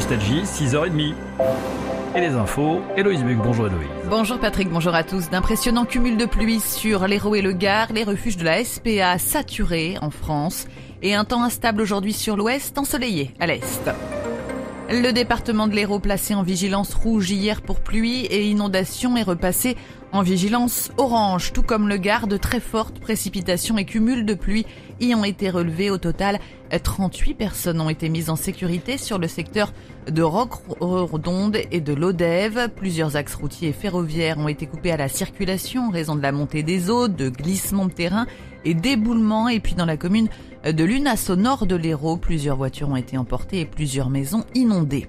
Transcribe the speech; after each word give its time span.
Nostalgie, 0.00 0.44
6h30. 0.44 1.12
Et 2.16 2.20
les 2.20 2.28
infos, 2.28 2.80
Héloïse 2.96 3.22
Buc, 3.22 3.36
bonjour 3.36 3.66
Héloïse. 3.66 3.86
Bonjour 4.08 4.38
Patrick, 4.40 4.70
bonjour 4.70 4.94
à 4.94 5.04
tous. 5.04 5.28
D'impressionnants 5.28 5.84
cumuls 5.84 6.16
de 6.16 6.24
pluie 6.24 6.58
sur 6.58 7.06
l'Hérault 7.06 7.34
et 7.34 7.42
le 7.42 7.52
Gard, 7.52 7.92
les 7.92 8.02
refuges 8.02 8.38
de 8.38 8.44
la 8.44 8.64
SPA 8.64 9.18
saturés 9.18 9.98
en 10.00 10.08
France 10.08 10.66
et 11.02 11.14
un 11.14 11.26
temps 11.26 11.42
instable 11.42 11.82
aujourd'hui 11.82 12.14
sur 12.14 12.38
l'ouest, 12.38 12.78
ensoleillé 12.78 13.34
à 13.40 13.46
l'est. 13.46 13.90
Le 14.92 15.12
département 15.12 15.68
de 15.68 15.74
l'Hérault 15.76 16.00
placé 16.00 16.34
en 16.34 16.42
vigilance 16.42 16.94
rouge 16.94 17.30
hier 17.30 17.62
pour 17.62 17.78
pluie 17.78 18.24
et 18.24 18.48
inondation 18.48 19.16
est 19.16 19.22
repassé 19.22 19.76
en 20.10 20.22
vigilance 20.22 20.90
orange, 20.98 21.52
tout 21.52 21.62
comme 21.62 21.88
le 21.88 21.96
Gard, 21.96 22.26
de 22.26 22.36
très 22.36 22.58
fortes 22.58 22.98
précipitations 22.98 23.78
et 23.78 23.84
cumuls 23.84 24.26
de 24.26 24.34
pluie 24.34 24.66
y 25.00 25.14
ont 25.14 25.22
été 25.22 25.48
relevés. 25.48 25.90
Au 25.90 25.98
total, 25.98 26.40
38 26.82 27.34
personnes 27.34 27.80
ont 27.80 27.88
été 27.88 28.08
mises 28.08 28.30
en 28.30 28.34
sécurité 28.34 28.98
sur 28.98 29.20
le 29.20 29.28
secteur 29.28 29.72
de 30.10 30.22
Roc-Redonde 30.22 31.58
et 31.70 31.80
de 31.80 31.92
l'Odève. 31.92 32.68
Plusieurs 32.74 33.14
axes 33.14 33.36
routiers 33.36 33.68
et 33.68 33.72
ferroviaires 33.72 34.38
ont 34.38 34.48
été 34.48 34.66
coupés 34.66 34.90
à 34.90 34.96
la 34.96 35.08
circulation 35.08 35.86
en 35.86 35.90
raison 35.90 36.16
de 36.16 36.22
la 36.22 36.32
montée 36.32 36.64
des 36.64 36.90
eaux, 36.90 37.06
de 37.06 37.28
glissements 37.28 37.86
de 37.86 37.92
terrain 37.92 38.26
et 38.64 38.74
d'éboulements. 38.74 39.48
Et 39.48 39.60
puis 39.60 39.76
dans 39.76 39.86
la 39.86 39.96
commune 39.96 40.28
de 40.64 40.84
Lunas 40.84 41.26
au 41.30 41.36
nord 41.36 41.66
de 41.66 41.74
l'Hérault, 41.74 42.18
plusieurs 42.18 42.56
voitures 42.56 42.90
ont 42.90 42.96
été 42.96 43.16
emportées 43.16 43.60
et 43.60 43.66
plusieurs 43.66 44.10
maisons 44.10 44.44
inondées. 44.54 45.08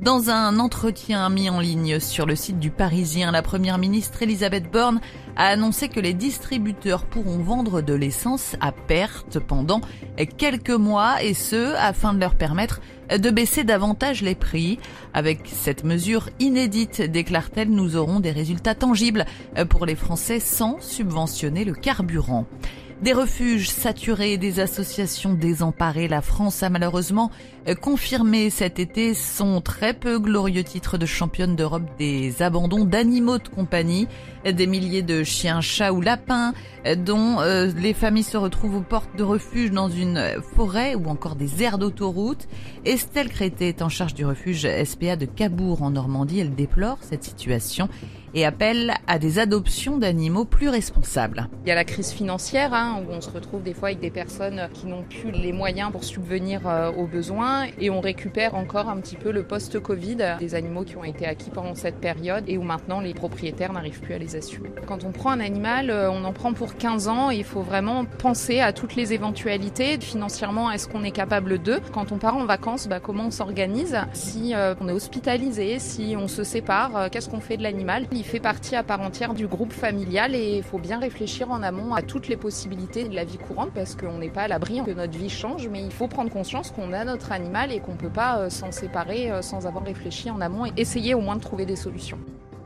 Dans 0.00 0.30
un 0.30 0.60
entretien 0.60 1.28
mis 1.28 1.50
en 1.50 1.58
ligne 1.58 1.98
sur 1.98 2.24
le 2.24 2.36
site 2.36 2.60
du 2.60 2.70
Parisien, 2.70 3.32
la 3.32 3.42
première 3.42 3.78
ministre 3.78 4.22
Elisabeth 4.22 4.70
Borne 4.70 5.00
a 5.36 5.46
annoncé 5.46 5.88
que 5.88 5.98
les 5.98 6.14
distributeurs 6.14 7.04
pourront 7.04 7.38
vendre 7.38 7.80
de 7.80 7.94
l'essence 7.94 8.54
à 8.60 8.70
perte 8.70 9.40
pendant 9.40 9.80
quelques 10.36 10.70
mois 10.70 11.22
et 11.22 11.34
ce, 11.34 11.74
afin 11.76 12.14
de 12.14 12.20
leur 12.20 12.36
permettre 12.36 12.80
de 13.10 13.30
baisser 13.30 13.64
davantage 13.64 14.22
les 14.22 14.36
prix. 14.36 14.78
Avec 15.14 15.40
cette 15.46 15.82
mesure 15.82 16.28
inédite, 16.38 17.02
déclare-t-elle, 17.02 17.70
nous 17.70 17.96
aurons 17.96 18.20
des 18.20 18.32
résultats 18.32 18.76
tangibles 18.76 19.26
pour 19.68 19.84
les 19.84 19.96
Français 19.96 20.38
sans 20.38 20.80
subventionner 20.80 21.64
le 21.64 21.72
carburant. 21.72 22.46
Des 23.02 23.12
refuges 23.12 23.70
saturés 23.70 24.38
des 24.38 24.58
associations 24.58 25.32
désemparées, 25.32 26.08
la 26.08 26.20
France 26.20 26.64
a 26.64 26.68
malheureusement 26.68 27.30
confirmé 27.80 28.50
cet 28.50 28.80
été 28.80 29.14
son 29.14 29.60
très 29.60 29.94
peu 29.94 30.18
glorieux 30.18 30.64
titre 30.64 30.98
de 30.98 31.06
championne 31.06 31.54
d'Europe 31.54 31.84
des 31.96 32.42
abandons 32.42 32.84
d'animaux 32.84 33.38
de 33.38 33.46
compagnie. 33.46 34.08
Des 34.44 34.66
milliers 34.66 35.02
de 35.02 35.22
chiens, 35.22 35.60
chats 35.60 35.92
ou 35.92 36.00
lapins 36.00 36.54
dont 36.96 37.40
euh, 37.40 37.70
les 37.76 37.92
familles 37.94 38.22
se 38.24 38.36
retrouvent 38.36 38.76
aux 38.76 38.82
portes 38.82 39.14
de 39.16 39.22
refuge 39.22 39.70
dans 39.70 39.88
une 39.88 40.20
forêt 40.56 40.94
ou 40.96 41.08
encore 41.08 41.36
des 41.36 41.62
aires 41.62 41.78
d'autoroute. 41.78 42.48
Estelle 42.84 43.28
Crété 43.28 43.68
est 43.68 43.82
en 43.82 43.88
charge 43.88 44.14
du 44.14 44.24
refuge 44.24 44.66
SPA 44.84 45.14
de 45.14 45.26
Cabourg 45.26 45.82
en 45.82 45.90
Normandie. 45.90 46.40
Elle 46.40 46.54
déplore 46.54 46.98
cette 47.02 47.22
situation 47.22 47.88
et 48.34 48.44
appelle 48.44 48.94
à 49.06 49.18
des 49.18 49.38
adoptions 49.38 49.98
d'animaux 49.98 50.44
plus 50.44 50.68
responsables. 50.68 51.48
Il 51.64 51.68
y 51.68 51.72
a 51.72 51.74
la 51.74 51.84
crise 51.84 52.12
financière 52.12 52.74
hein, 52.74 53.02
où 53.02 53.12
on 53.12 53.20
se 53.20 53.30
retrouve 53.30 53.62
des 53.62 53.74
fois 53.74 53.88
avec 53.88 54.00
des 54.00 54.10
personnes 54.10 54.68
qui 54.74 54.86
n'ont 54.86 55.02
plus 55.02 55.30
les 55.30 55.52
moyens 55.52 55.90
pour 55.92 56.04
subvenir 56.04 56.66
euh, 56.66 56.90
aux 56.92 57.06
besoins 57.06 57.66
et 57.78 57.90
on 57.90 58.00
récupère 58.00 58.54
encore 58.54 58.88
un 58.88 58.98
petit 58.98 59.16
peu 59.16 59.30
le 59.30 59.42
post-Covid 59.42 60.36
des 60.38 60.54
animaux 60.54 60.84
qui 60.84 60.96
ont 60.96 61.04
été 61.04 61.26
acquis 61.26 61.50
pendant 61.50 61.74
cette 61.74 61.96
période 61.96 62.44
et 62.46 62.58
où 62.58 62.62
maintenant 62.62 63.00
les 63.00 63.14
propriétaires 63.14 63.72
n'arrivent 63.72 64.00
plus 64.00 64.14
à 64.14 64.18
les 64.18 64.36
assumer. 64.36 64.70
Quand 64.86 65.04
on 65.04 65.12
prend 65.12 65.30
un 65.30 65.40
animal, 65.40 65.90
euh, 65.90 66.10
on 66.10 66.24
en 66.24 66.32
prend 66.32 66.52
pour 66.52 66.76
15 66.76 67.08
ans 67.08 67.30
et 67.30 67.36
il 67.36 67.44
faut 67.44 67.62
vraiment 67.62 68.04
penser 68.04 68.60
à 68.60 68.72
toutes 68.72 68.96
les 68.96 69.12
éventualités. 69.12 69.98
Financièrement, 70.00 70.70
est-ce 70.70 70.88
qu'on 70.88 71.04
est 71.04 71.10
capable 71.10 71.58
d'eux 71.58 71.80
Quand 71.92 72.12
on 72.12 72.18
part 72.18 72.36
en 72.36 72.44
vacances, 72.44 72.88
bah, 72.88 73.00
comment 73.00 73.26
on 73.26 73.30
s'organise? 73.30 73.98
Si 74.12 74.54
euh, 74.54 74.74
on 74.80 74.88
est 74.88 74.92
hospitalisé, 74.92 75.78
si 75.78 76.14
on 76.18 76.28
se 76.28 76.44
sépare, 76.44 77.10
qu'est-ce 77.10 77.28
qu'on 77.28 77.40
fait 77.40 77.56
de 77.56 77.62
l'animal? 77.62 78.06
Il 78.18 78.24
fait 78.24 78.40
partie 78.40 78.74
à 78.74 78.82
part 78.82 79.00
entière 79.00 79.32
du 79.32 79.46
groupe 79.46 79.72
familial 79.72 80.34
et 80.34 80.56
il 80.56 80.62
faut 80.64 80.78
bien 80.78 80.98
réfléchir 80.98 81.52
en 81.52 81.62
amont 81.62 81.94
à 81.94 82.02
toutes 82.02 82.26
les 82.26 82.36
possibilités 82.36 83.08
de 83.08 83.14
la 83.14 83.24
vie 83.24 83.38
courante 83.38 83.70
parce 83.72 83.94
qu'on 83.94 84.18
n'est 84.18 84.28
pas 84.28 84.42
à 84.42 84.48
l'abri 84.48 84.82
que 84.84 84.90
notre 84.90 85.16
vie 85.16 85.30
change, 85.30 85.68
mais 85.68 85.82
il 85.84 85.92
faut 85.92 86.08
prendre 86.08 86.30
conscience 86.30 86.72
qu'on 86.72 86.92
a 86.92 87.04
notre 87.04 87.30
animal 87.30 87.70
et 87.70 87.78
qu'on 87.78 87.92
ne 87.92 87.96
peut 87.96 88.10
pas 88.10 88.38
euh, 88.38 88.50
s'en 88.50 88.72
séparer 88.72 89.30
euh, 89.30 89.40
sans 89.40 89.66
avoir 89.66 89.84
réfléchi 89.84 90.30
en 90.30 90.40
amont 90.40 90.66
et 90.66 90.72
essayer 90.76 91.14
au 91.14 91.20
moins 91.20 91.36
de 91.36 91.40
trouver 91.40 91.64
des 91.64 91.76
solutions. 91.76 92.18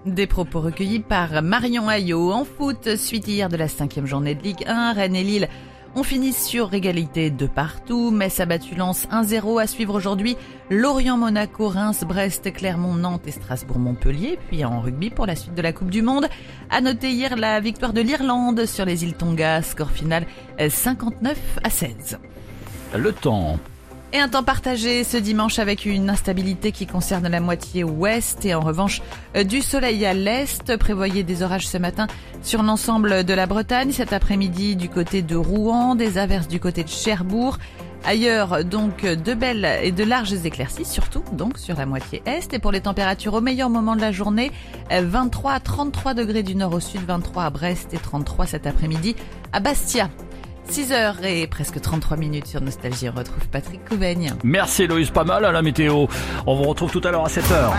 Des 0.07 0.27
propos 0.27 0.61
recueillis 0.61 1.01
par 1.01 1.43
Marion 1.43 1.89
Ayot 1.89 2.33
en 2.33 2.45
foot, 2.45 2.97
suite 2.97 3.29
hier 3.29 3.51
de 3.51 3.57
la 3.57 3.69
cinquième 3.69 4.07
journée 4.07 4.35
de 4.35 4.43
Ligue 4.43 4.65
1, 4.67 4.95
Rennes 4.95 5.15
et 5.15 5.23
Lille 5.23 5.49
on 5.95 6.03
finit 6.03 6.33
sur 6.33 6.73
égalité 6.75 7.31
de 7.31 7.47
partout. 7.47 8.11
Metz 8.11 8.41
a 8.41 8.47
battu 8.47 8.75
Lens 8.75 9.07
1-0 9.11 9.61
à 9.61 9.67
suivre 9.67 9.95
aujourd'hui. 9.95 10.37
Lorient, 10.71 11.17
Monaco, 11.17 11.69
Reims, 11.69 12.05
Brest, 12.05 12.53
Clermont, 12.53 12.95
Nantes 12.95 13.27
et 13.27 13.31
Strasbourg, 13.31 13.79
Montpellier. 13.79 14.39
Puis 14.49 14.65
en 14.65 14.81
rugby 14.81 15.11
pour 15.11 15.27
la 15.27 15.37
suite 15.37 15.55
de 15.55 15.63
la 15.63 15.73
Coupe 15.73 15.91
du 15.91 16.03
Monde. 16.03 16.29
À 16.71 16.81
noter 16.81 17.11
hier 17.11 17.37
la 17.37 17.61
victoire 17.61 17.93
de 17.93 18.01
l'Irlande 18.01 18.67
sur 18.67 18.85
les 18.85 19.05
îles 19.05 19.15
Tonga. 19.15 19.63
Score 19.63 19.91
final 19.91 20.27
59 20.59 21.39
à 21.63 21.71
16. 21.71 22.19
Le 22.97 23.13
temps. 23.13 23.59
Et 24.15 24.19
un 24.19 24.29
temps 24.29 24.43
partagé 24.43 25.05
ce 25.05 25.17
dimanche 25.17 25.59
avec 25.59 25.87
une 25.87 26.11
instabilité 26.11 26.71
qui 26.71 26.87
concerne 26.87 27.29
la 27.29 27.41
moitié 27.41 27.83
ouest 27.83 28.45
et 28.45 28.55
en 28.55 28.61
revanche 28.61 29.01
euh, 29.37 29.43
du 29.43 29.63
soleil 29.63 30.05
à 30.05 30.13
l'est. 30.13 30.77
Prévoyez 30.77 31.23
des 31.23 31.43
orages 31.43 31.67
ce 31.67 31.79
matin 31.79 32.09
sur 32.43 32.63
l'ensemble 32.63 33.25
de 33.25 33.33
la 33.33 33.47
Bretagne, 33.47 33.91
cet 33.91 34.13
après-midi 34.13 34.77
du 34.77 34.91
côté 34.91 35.23
de 35.23 35.35
Rouen, 35.35 35.95
des 35.95 36.19
averses 36.19 36.47
du 36.47 36.61
côté 36.61 36.85
de 36.85 36.91
Cherbourg. 36.91 37.57
Ailleurs, 38.05 38.65
donc, 38.65 39.03
de 39.03 39.33
belles 39.33 39.67
et 39.83 39.93
de 39.93 40.05
larges 40.05 40.45
éclaircies, 40.45 40.85
surtout 40.85 41.23
donc 41.33 41.57
sur 41.57 41.77
la 41.77 41.87
moitié 41.87 42.21
est. 42.27 42.53
Et 42.53 42.59
pour 42.59 42.73
les 42.73 42.81
températures 42.81 43.33
au 43.33 43.41
meilleur 43.41 43.71
moment 43.71 43.97
de 43.97 44.01
la 44.01 44.13
journée, 44.13 44.51
23 44.91 45.53
à 45.53 45.61
33 45.61 46.13
degrés 46.13 46.43
du 46.43 46.55
nord 46.55 46.75
au 46.75 46.81
sud, 46.81 47.01
23 47.07 47.45
à 47.45 47.51
Brest 47.51 47.95
et 47.95 47.99
33 47.99 48.47
cet 48.47 48.67
après-midi 48.67 49.15
à 49.53 49.61
Bastia. 49.61 50.11
6h 50.71 51.25
et 51.25 51.47
presque 51.47 51.81
33 51.81 52.17
minutes 52.17 52.47
sur 52.47 52.61
Nostalgie. 52.61 53.09
On 53.09 53.19
retrouve 53.19 53.49
Patrick 53.49 53.85
Couvaigne. 53.85 54.33
Merci 54.45 54.87
Loïs, 54.87 55.11
pas 55.11 55.25
mal 55.25 55.45
à 55.45 55.53
la 55.53 55.63
météo. 55.63 56.07
On 56.47 56.55
vous 56.55 56.65
retrouve 56.65 56.91
tout 56.91 57.03
à 57.05 57.11
l'heure 57.11 57.25
à 57.25 57.29
7h. 57.29 57.73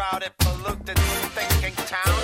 crowded, 0.00 0.32
polluted, 0.38 0.98
thinking 1.36 1.74
town. 1.84 2.14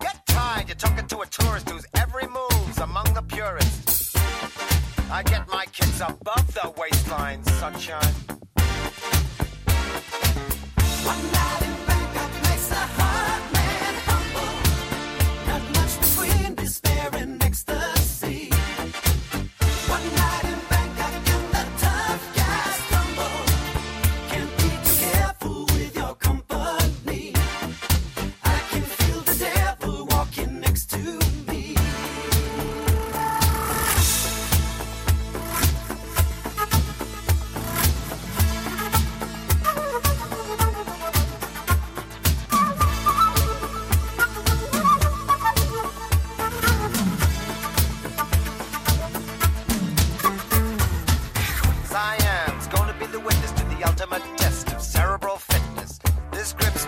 Get 0.00 0.26
tired, 0.26 0.68
you're 0.68 0.76
talking 0.76 1.06
to 1.08 1.20
a 1.22 1.26
tourist 1.26 1.68
whose 1.68 1.84
every 1.96 2.28
move's 2.28 2.78
among 2.78 3.12
the 3.14 3.22
purists. 3.22 4.14
I 5.10 5.24
get 5.24 5.48
my 5.48 5.64
kids 5.72 6.00
above 6.00 6.54
the 6.54 6.72
waistline, 6.78 7.42
sunshine. 7.42 8.35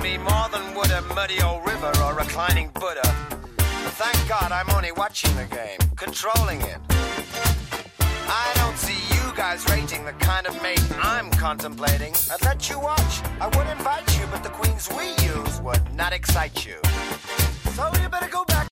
Me 0.09 0.19
more 0.19 0.49
than 0.51 0.75
would 0.75 0.91
a 0.91 1.03
muddy 1.15 1.43
old 1.43 1.67
river 1.67 1.93
or 2.05 2.15
reclining 2.15 2.69
Buddha. 2.81 3.09
Thank 4.03 4.29
God 4.29 4.53
I'm 4.53 4.71
only 4.71 4.93
watching 4.93 5.35
the 5.37 5.45
game, 5.45 5.79
controlling 5.97 6.61
it. 6.63 6.79
I 8.45 8.53
don't 8.57 8.77
see 8.77 9.01
you 9.15 9.25
guys 9.37 9.69
rating 9.69 10.05
the 10.05 10.13
kind 10.13 10.47
of 10.47 10.55
mate 10.63 10.87
I'm 11.03 11.31
contemplating. 11.33 12.15
I'd 12.33 12.43
let 12.43 12.71
you 12.71 12.79
watch, 12.81 13.13
I 13.41 13.47
would 13.55 13.67
invite 13.67 14.09
you, 14.19 14.25
but 14.31 14.43
the 14.43 14.51
queens 14.51 14.89
we 14.97 15.07
use 15.27 15.61
would 15.61 15.85
not 15.95 16.13
excite 16.13 16.65
you. 16.65 16.77
So 17.77 17.91
you 18.01 18.09
better 18.09 18.29
go 18.29 18.45
back 18.45 18.68